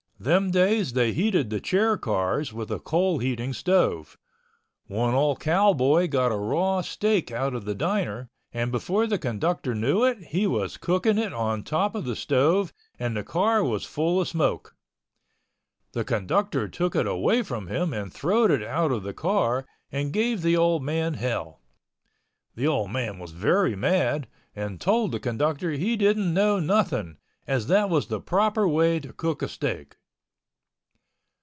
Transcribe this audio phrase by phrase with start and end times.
[0.21, 4.19] Them days they heated the chair cars with a coal heating stove.
[4.85, 9.73] One old cowboy got a raw steak out of the diner, and before the conductor
[9.73, 13.83] knew it he was cooking it on top of the stove and the car was
[13.83, 14.75] full of smoke.
[15.93, 20.13] The conductor took it away from him and throwed it out of the car and
[20.13, 21.61] gave the old man hell.
[22.53, 27.65] The old man was very mad and told the conductor he didn't know nothing, as
[27.65, 29.95] that was the proper way to cook a steak.